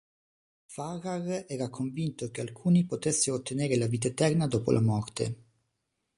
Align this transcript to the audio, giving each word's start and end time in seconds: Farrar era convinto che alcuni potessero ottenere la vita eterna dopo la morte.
Farrar 0.65 1.45
era 1.47 1.69
convinto 1.69 2.31
che 2.31 2.41
alcuni 2.41 2.85
potessero 2.85 3.37
ottenere 3.37 3.77
la 3.77 3.85
vita 3.85 4.07
eterna 4.07 4.47
dopo 4.47 4.71
la 4.71 4.81
morte. 4.81 5.43